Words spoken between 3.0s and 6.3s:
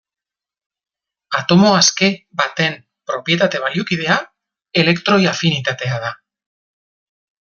propietate baliokidea elektroi-afinitatea da.